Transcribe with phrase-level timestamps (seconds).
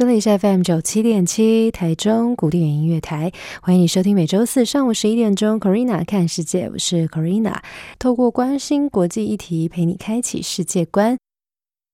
[0.00, 7.58] 这里是 FM 九七点七台中古典音乐台，欢迎你收听每周四上午十一点钟 Corina 看世界，我是 Corina，
[7.98, 11.18] 透过关心国际议题，陪你开启世界观。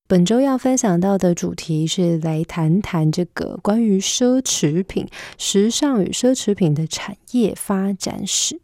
[0.06, 8.60] 本周要分享到的主题是来谈谈这个关于奢侈品、时尚与奢侈品的产业发展史。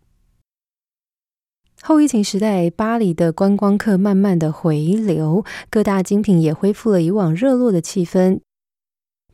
[1.82, 8.38] 后疫情时代，巴黎的观光客慢慢的回流，各大精品也恢复了以往热络的气氛。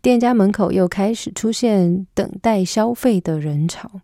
[0.00, 4.00] 店家门口又开始出现等待消费的人潮。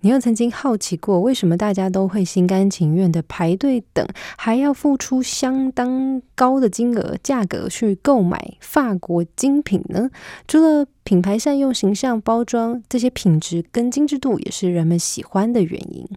[0.00, 4.06] 你又曾经好奇过，为什么大家都会心甘情愿的排队等，
[4.36, 10.08] 还要付出相当高的金额价格去购买法国精品呢？
[10.46, 16.08] 除了品牌善用形象包装，这些品质跟精致度也是人们喜欢的原因。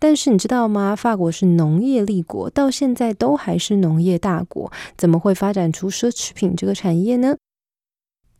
[0.00, 0.96] 但是你知道吗？
[0.96, 7.36] 法国是农业立国，到现在都还是农业大国，怎么会发展出奢侈品这个产业呢？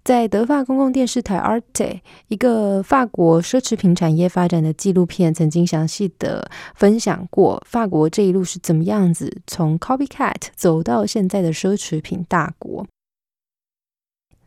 [0.02, 12.86] 在德法公共电视台 Arte 一个法国奢侈品产业发展的纪录片，曾经详细的分享过法国这一路是怎么样子从 copycat 走到现在的奢侈品大国。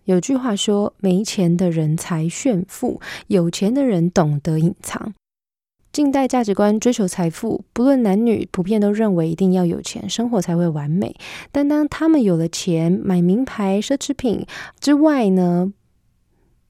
[0.05, 5.13] 有句话说：“没钱的人才炫富，有钱的人懂得隐藏。”
[5.93, 11.15] 近代价值观追求财富，不论男女，普遍都认为一定要有钱，生活才会完美。
[11.51, 14.43] 但当他们有了钱，买名牌奢侈品
[14.79, 15.71] 之外呢？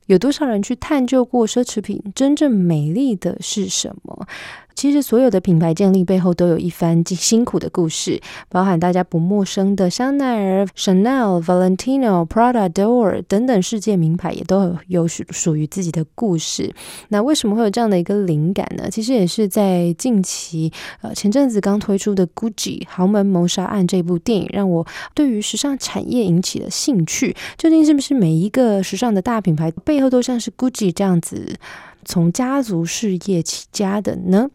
[0.07, 4.28] 有多少人去探究过奢侈品真正美丽的是什么？
[4.75, 8.19] 其实，所有的品牌建立背后都有一番辛苦的故事，
[8.50, 16.73] 包含大家不陌生的香奈儿、Chanel、Valentino、Prada、Dior 等等世界名牌，也都有属属于自己的故事。
[17.09, 18.89] 那为什么会有这样的一个灵感呢？
[18.89, 27.35] 其实也是在近期，呃，前阵子刚推出的《Gucci 豪门谋杀案》这部电影，让我对于时尚产业引起了兴趣。
[27.57, 31.55] 究竟是不是每一个时尚的大品牌背后都像是 Gucci 这样子，
[32.03, 34.50] 从家族事业起家的呢？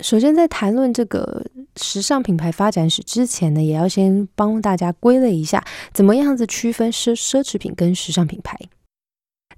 [0.00, 1.44] 首先，在谈论这个
[1.76, 8.56] 时尚品牌发展史之前呢，也要先帮大家归类一下，怎么样子区分奢奢侈品跟时尚品牌。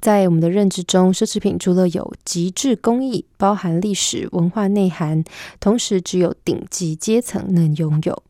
[0.01, 5.23] 在我们的认知中，奢侈品除了有极致工艺，包含历史文化内涵，
[5.61, 8.23] 同时只有顶级阶层能拥有。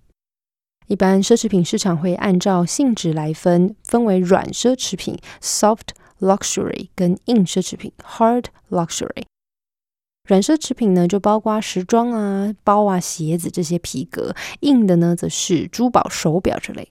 [0.88, 9.22] 一般奢侈品市场会按照性质来分，分为软奢侈品 （soft luxury） 跟硬奢侈品 （hard luxury）。
[10.30, 16.88] 软奢侈品呢，就包括时装啊、包啊、鞋子这些皮革；硬的呢，则是珠宝、手表之类。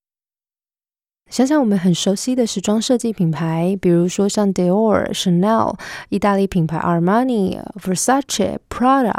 [1.32, 5.80] 想想我们很熟悉的时装设计品牌，比如说像 Dior、Chanel、
[6.10, 9.16] 意大利品牌 Armani、Versace、Prada，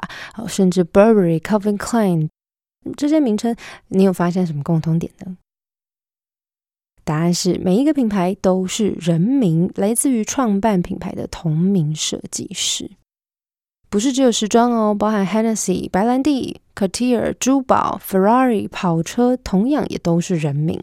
[0.46, 2.28] 甚至 Burberry、Calvin Klein
[2.98, 3.56] 这些名称，
[3.88, 5.38] 你有发现什么共同点呢？
[7.04, 12.90] 答案是，每一个品牌都是人名，来自于创办品牌的同名设计师。
[13.90, 20.80] 不是只有时装哦，包含 Hennessy、白兰地、Cartier、珠宝、Ferrari、跑车，同样也都是人名。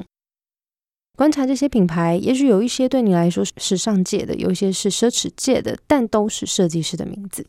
[1.17, 7.47] 观察这些品牌，也许有一些对你来说是时尚界的，有一些是奢侈界的，但都是设计师的名字。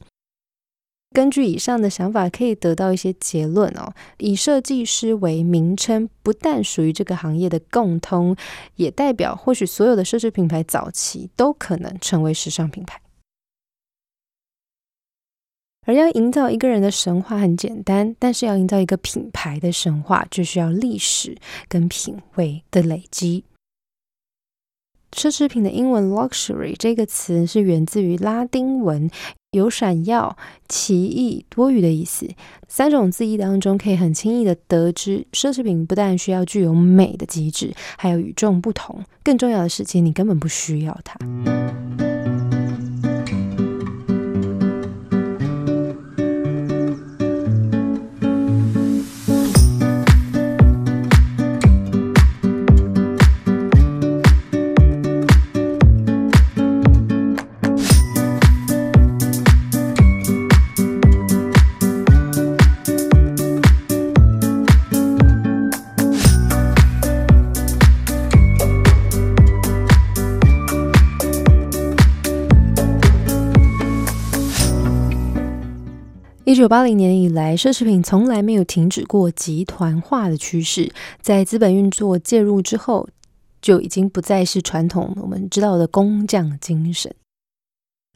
[1.10, 3.92] 根据以上的想法，可以得到一些结论哦。
[4.18, 8.36] 以设计师为名称，不但属于这个行业的共通，
[8.76, 13.00] 也代表或许所有的奢侈品牌早期都可能成为时尚品牌。
[15.88, 21.34] 而要营造一个人的神话很简单，但是要营造一个品牌的神话，就需要历史
[21.66, 23.42] 跟品味的累积。
[25.12, 29.08] 奢侈品的英文 luxury 这个词是源自于拉丁文，
[29.52, 30.36] 有闪耀、
[30.68, 32.28] 奇异、多余的意思。
[32.68, 39.02] 三种字义当中，可以很轻易的得知，奢侈品不但需要具有美的机制，还有与众不同。
[39.24, 41.18] 更重要的是，其实你根本不需要它。
[76.68, 80.92] 九八零年以来，奢侈品从来没有停止过集团化的趋势。
[81.22, 83.08] 在资本运作介入之后，
[83.62, 87.14] 就已经不再是传统我们知道的工匠精神。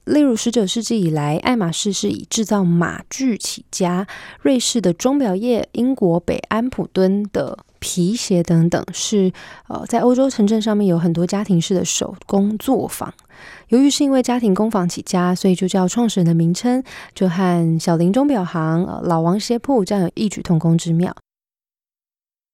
[0.05, 4.05] 例如，十九世纪以来，爱马仕是以制造马具起家；
[4.43, 9.33] 瑞士的钟表业、英国北安普敦的皮鞋等等，是
[9.69, 13.15] 呃在欧洲城镇上面有很多家庭式的手工作坊。
[13.69, 16.83] 由于是因为家庭工坊起家，所以就叫创始人的名称
[17.15, 21.15] 就和小林钟表行、老王鞋铺这样有异曲同工之妙。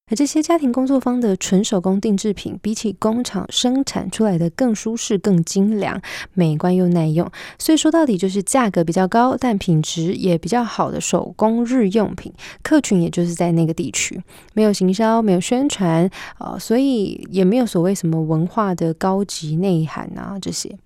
[0.09, 6.01] 而这些家庭工作坊的纯手工定制品，比起工厂生产出来的更舒适、更精良、
[6.35, 12.33] 美观又耐用，所以说到底就是价格比较高，但品质也比较好的手工日用品。
[12.63, 14.23] 客群也就是在那个地区，
[14.55, 16.09] 没有行销，没有宣传，
[16.39, 20.77] 呃，所以也没有所谓什么文化的高级内涵啊这些。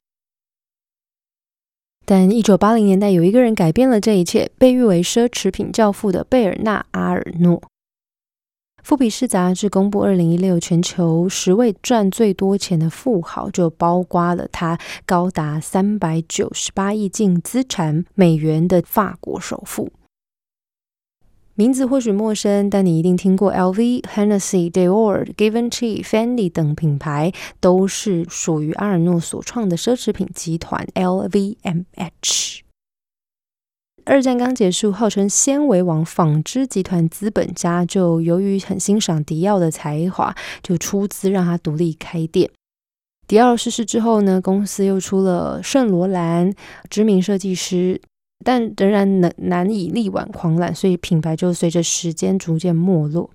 [2.05, 7.63] 但一九八零年代，有一个人改变了这一切，被誉为奢侈品教父的贝尔纳·阿尔诺。
[8.83, 14.77] 富比士杂志公布二零一六全球十位赚最多钱的富豪，就包括了他
[15.07, 19.93] 高达三百九十八亿净资产美元的法国首富。
[21.55, 27.31] 名字或许陌生，但你一定听过 LV、Hennessy、Dior、Givenchy、Fendi 等品牌，
[27.61, 32.63] 都是属于阿尔诺所创的奢侈品集团 LVMH。
[34.05, 42.51] 二战刚结束，号称纤维王纺织集团资本家就由于很欣赏迪奥的才华，就出资让他独立开店。
[43.29, 46.53] 迪奥逝世之后呢，公司又出了圣罗兰，
[46.91, 48.01] 知名设计师，
[48.45, 53.31] 但仍然难难以力挽狂澜，所以品牌就随着时间逐渐没落。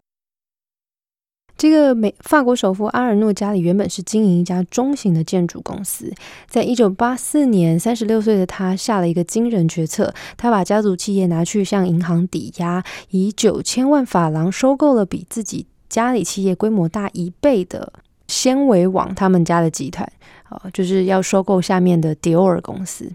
[1.57, 6.13] 这个美法国首富阿尔诺家里原本是经营一家中型的建筑公司。
[6.47, 17.91] 在一九八四年，三十六岁的他下了一个惊人决策，他把家族企业拿去向银行抵押，以九千万法郎收购了比自己家里企业规模大一倍的
[18.27, 20.07] 纤维网他们家的集团，
[20.43, 23.11] 啊，就是要收购下面的迪奥尔公司。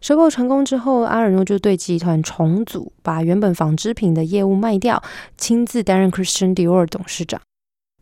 [0.00, 5.00] 收购成功之后，阿尔诺就对集团重组，把原本纺织品的业务卖掉，
[5.36, 7.40] 亲自担任 Christian Dior 董事长。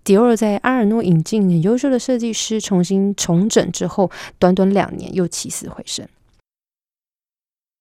[0.06, 4.08] 迪奥在阿尔诺引进很优秀的设计师，重新重整之后，
[4.38, 6.06] 短短两年又起死回生。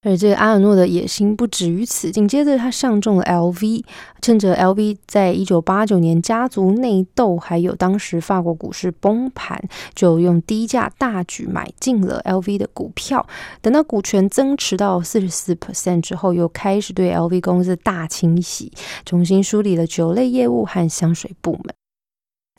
[0.01, 3.83] 而这个阿尔诺的野心不止于此，紧接着他上中了 LV，
[4.23, 9.63] 趁着 LV 在一九八九年家族内斗，还有当时法国股市崩盘，
[9.93, 13.27] 就用低价大举买进了 LV 的股票。
[13.61, 18.71] 等到股权增持到四十四 percent 之后，又开始对 LV 公司大清洗，
[19.05, 21.75] 重新梳理了酒类业务和香水部门。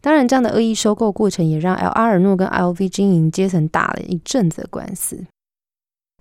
[0.03, 5.25] 当然，这样的恶意收购过程也让 L 阿尔诺跟 LV 经营阶层打了一阵子的官司。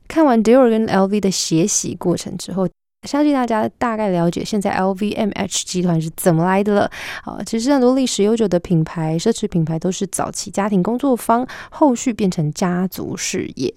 [0.07, 2.67] 看完 Dior 跟 LV 的血洗过程之后，
[3.03, 6.91] 相信大家大概了解现在 LVMH 集团是怎么来的了。
[7.23, 13.73] 啊，其实很多历史悠久的品牌、奢侈品牌都是早期家庭工作坊，后续变成家族事业。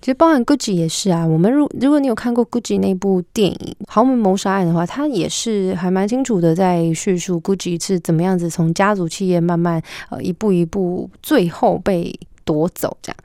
[0.00, 13.16] 其实包含 Gucci 也是啊，我们如如果你有看过 Gucci 那部电影《豪门谋杀案》的话，它也是还蛮清楚的在叙述 Gucci 是怎么样子从家族企业慢慢呃一步一步最后被夺走这样。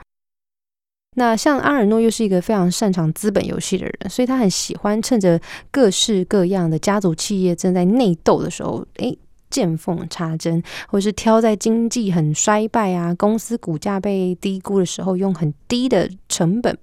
[1.15, 5.39] 那像阿尔诺又是一个非常擅长资本游戏的人，所以他很喜欢趁着
[5.71, 9.17] 各式各样的家族企业正在内斗的时候，诶。
[9.55, 16.77] 见缝插针，或是挑在经济很衰败啊，公司股价被低估的时候，用很低的成本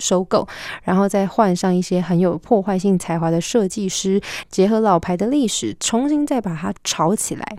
[0.00, 0.48] 收购，
[0.82, 7.56] 然后再换上一些很有破坏性才华的设计师，结合老牌的历史，重新再把它炒起来。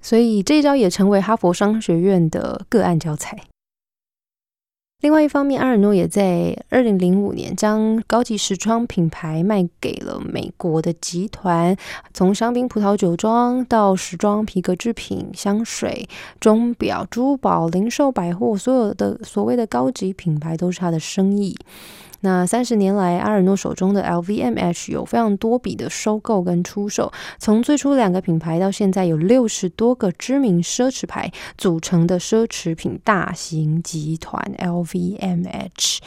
[0.00, 3.38] 所以这一招也成为哈佛商学院的个案教材。
[5.00, 11.76] 另外一方面，阿尔诺也在二零零五年将高级时装品牌卖给了美国的集团，
[12.14, 16.08] 从香槟、葡萄酒庄到时装、皮革制品、香水、
[16.40, 21.54] 钟表、珠宝、零售、百货，所有的所谓的高级品牌都是他的生意。
[22.24, 35.98] 那三十年来，阿尔诺手中的 LVMH 有非常多笔的收购跟出售，从最初两个品牌到现在有六十多个知名奢侈牌组成的奢侈品大型集团 LVMH。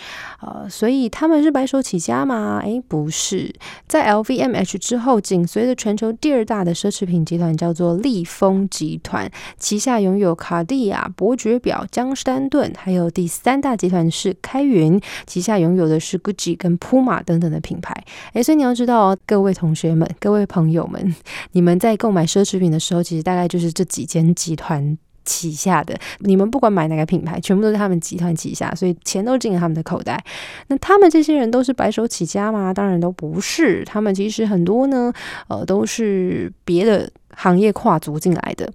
[0.41, 2.59] 呃，所以他们是白手起家吗？
[2.63, 3.53] 诶，不是，
[3.87, 15.99] 在 LVMH 之后，紧随着全球第二大的奢侈品集团叫做利丰集团，旗下拥有卡地亚、伯爵表、江诗丹顿，还有第三大集团是开云，旗下拥有的。
[16.07, 17.93] 是 Gucci 跟 Puma 等等的品牌，
[18.33, 21.15] 诶，所以你要知道哦，各位同学们、各位朋友们，
[21.51, 25.97] 你们在购买奢侈品的时候，其实大概就是这几间集团旗下的。
[26.19, 30.23] 你们不管买哪个品牌，全部都是他们集团旗下，所以钱都进了他们的口袋。
[30.67, 32.73] 那他们这些人都是白手起家吗？
[32.73, 33.83] 当然都不是。
[33.83, 35.11] 他们其实很多呢，
[35.49, 38.71] 呃，都是别的行业跨足进来的。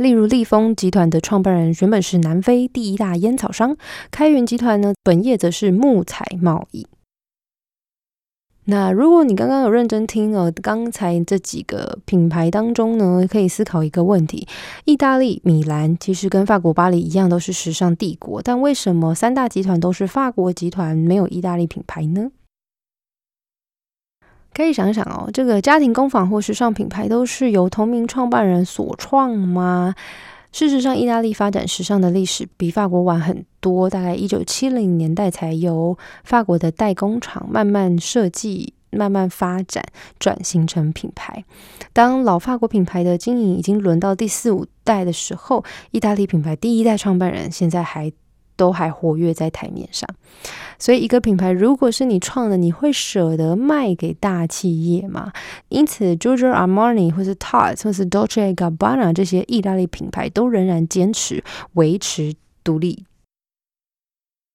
[0.00, 3.76] 例如立丰集团的创办人原本是南非第一大烟草商，
[4.10, 6.86] 开云集团呢，本业则是木材贸易。
[8.64, 14.48] 那如果你刚刚有认真听了刚才这几个品牌当中呢，可以思考一个问题：
[14.86, 22.30] 意大利米兰其实跟法国巴黎一样，都是时尚帝国，但为什么三大集团都是法国集团，没有意大利品牌呢？
[24.52, 29.94] 可以想想哦，这个家庭工坊或时尚品牌都是由同名创办人所创吗？
[30.52, 39.84] 事实上，意大利发展时尚的历史比法国晚很多，大概一九七零年代才由法国的代工厂慢慢设计、慢慢发展，
[40.18, 41.44] 转型成品牌。
[41.92, 48.12] 当老法国品牌的经营已经轮到第四五代的时候，意大利品牌第一代创办人现在还。
[48.60, 50.06] 都还活跃在台面上，
[50.78, 55.32] 所以一个品牌如果是你创的，你会舍得卖给大企业吗？
[55.70, 63.06] 因此，Giorgio Armani 或是 Tarte 或是 Dolce Gabbana 这些意大利品牌都仍然坚持维持独立。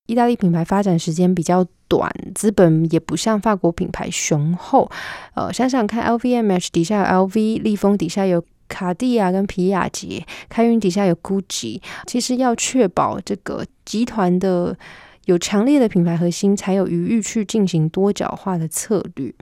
[0.06, 4.88] 意大利品牌发展时间比较短，资本也不像法国品牌雄厚。
[5.34, 8.44] 呃，想想看，LVMH 底下有 LV，立丰底下有。
[8.68, 14.78] 卡地亚跟皮亚杰，开云底下有 GUCCI，其实要确保这个集团的
[15.26, 19.34] 有强烈的品牌核心，才有余裕去进行多角化的策略。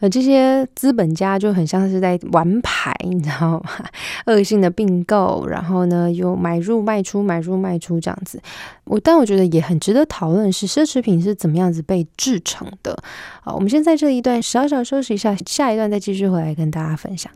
[0.00, 3.86] 呃，这些资本家就很像是在玩牌， 你知道吗？
[4.26, 8.40] 恶性的并购，然后呢又买入卖出，买入卖出这样子。
[8.84, 12.96] 我但我觉得也很值得讨论，是奢侈品是怎么样子被制成的。
[13.42, 17.32] 好，我们先在这一段小小休息一下，下一段再继续回来跟大家分享。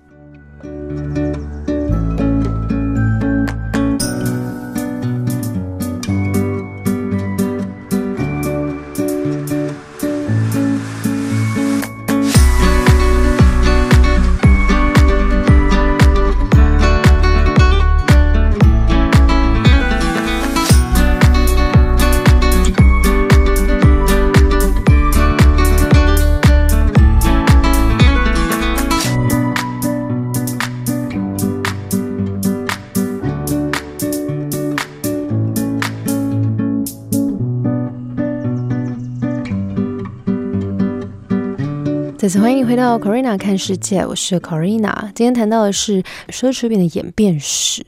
[42.20, 45.10] 再次欢迎回到 Corina 看世界，我是 Corina。
[45.14, 47.82] 今天谈到的是奢侈品的演变史。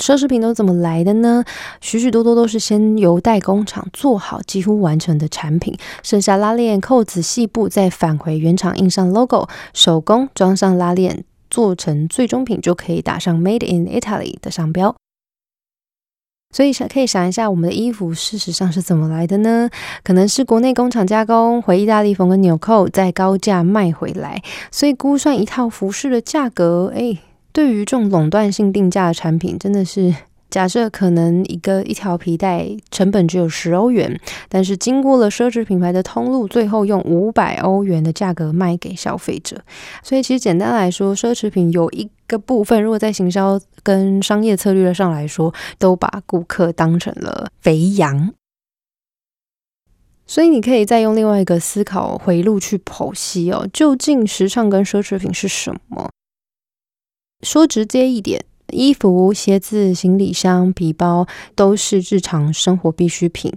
[0.00, 1.42] 奢侈品都怎么来的呢？
[1.80, 14.94] 许许多多都是先由代工厂做好几乎完成的产品，剩下拉链、扣子、细部，再返回原厂印上 logo，手工装上拉链，做成最终品就可以打上 Made in Italy 的商标。
[16.52, 19.70] 所以想可以想一下，我们的衣服事实上是怎么来的呢？
[20.02, 24.42] 可能是国内工厂加工，回意大利缝个纽扣，再高价卖回来。
[24.70, 27.18] 所以估算一套服饰的价格，哎，
[27.52, 30.14] 对于这种垄断性定价的产品，真的是。
[30.50, 39.62] 假设可能一个一条皮带成本只有十欧元，但是经过了奢侈品牌的通路，最后用五百欧元的价格卖给消费者。
[40.02, 48.34] 所以其实简单来说，奢侈品有一个部分，如果在行销跟商业策略上来说，都把顾客当成了肥羊。
[50.26, 56.10] 所以你可以再用另外一个思考回路去剖析哦，究竟时尚跟奢侈品是什么？
[57.42, 58.44] 说直接一点。
[58.70, 63.52] 衣服、鞋子、行李箱、皮包都是日常生活必需品，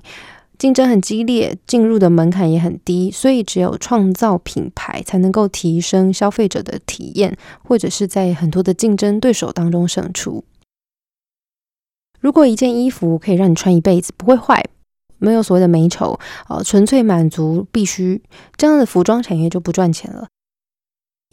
[0.58, 10.44] 竞争很激烈，进入的门槛也很低，所以只有创造品牌才能够提升消费者的体验，或者是在很多的竞争对手当中胜出。
[12.20, 14.64] 如果一件衣服可以让你穿一辈子，不会坏，
[15.18, 16.18] 没有所谓的美丑，
[16.48, 18.22] 呃，纯粹满足必须，
[18.56, 20.28] 这样的服装产业就不赚钱了。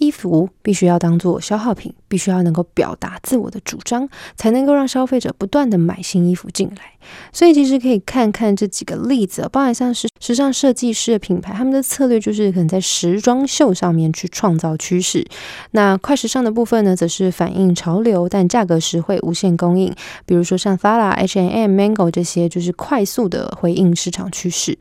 [0.00, 6.92] 衣服必须要当做消耗品，必须要能够表达自我的主张，才能够让消费者不断的买新衣服进来。
[7.33, 15.25] 所以其实可以看看这几个例子，包含像是时尚设计师的品牌，他们的策略就是可能在时装秀上面去创造趋势。
[15.73, 19.95] 那快时尚的部分呢，则是反映潮流，但价格实惠，无限供应。
[20.25, 24.78] 比如说像 FARA、H&M、Mango 这些，就是快速的回应市场趋势。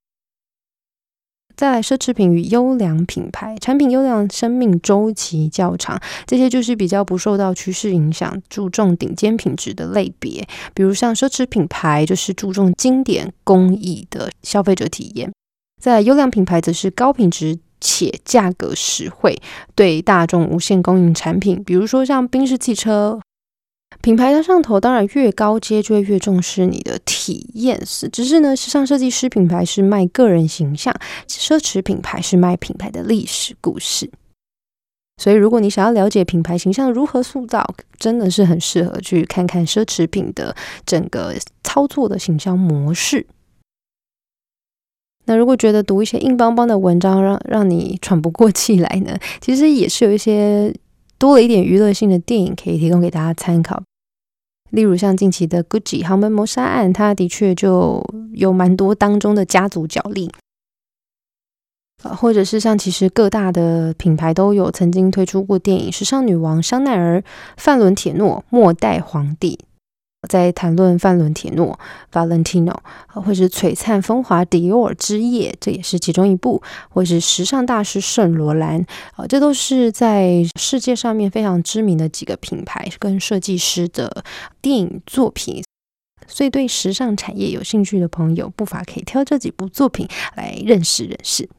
[1.60, 10.48] 再来，奢侈品与优良品牌产品优良，生命周期较长，这些就是比较不受到趋势影响，注重顶尖品质的类别。
[10.74, 15.30] 比如像奢侈品牌，就是注重经典工艺的消费者体验；
[15.82, 19.38] 在优良品牌，则是高品质、且价格实惠，
[19.76, 23.20] 对大众无限供应产品，比如说像宾士汽车。
[24.02, 27.84] 品牌的上头，当然越高阶就会越重视你的体验。
[27.86, 30.94] 是，只是呢，时尚设计师品牌是卖个人形象，
[31.28, 34.10] 奢侈品牌是卖品牌的历史故事。
[35.18, 40.56] 所以，如果你想要了解品牌形象如何塑造，真的是很适合去看看奢侈品的
[40.86, 43.28] 整个操作的形象模式。
[45.26, 49.18] 那如果觉得读一些硬邦邦的文章让让你喘不过气来呢？
[49.42, 50.74] 其实也是有一些
[51.20, 53.84] 多了一点娱乐性的电影可以提供给大家参考。
[54.72, 60.32] 例如像近期的《Gucci 豪门谋杀案》，它的确就有蛮多当中的家族角力。
[62.02, 67.20] 或者是像其实各大的品牌都有曾经推出过电影《时尚女王香奈儿》
[67.58, 69.60] 《范伦铁诺末代皇帝》。
[70.28, 71.80] 在谈论范伦铁诺
[72.12, 72.76] （Valentino）
[73.08, 78.86] 或是璀璨风华迪奥之夜，这也是其中一部；或是时尚大师圣罗兰，
[79.16, 84.24] 啊，这都是在世界上面非常知名的几个品牌跟设计师的
[84.62, 85.64] 电影作品。
[86.28, 91.50] 所以，对时尚产业有兴趣的朋友，不乏可以挑这几部作品来认识认识。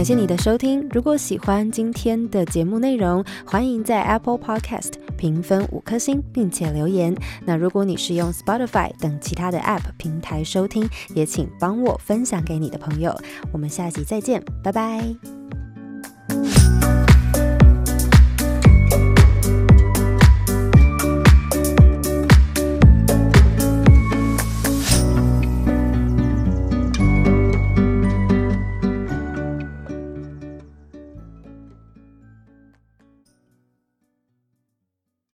[0.00, 0.88] 感谢你的收听。
[0.94, 7.14] 如果喜欢今天的节目内容，欢迎在 Apple Podcast 评分五颗星，并且留言。
[7.44, 13.14] 那如果你是用 Spotify 等其他的 App 平台收听，也请帮我分享给你的朋友。
[13.52, 15.39] 我们下集再见，拜拜。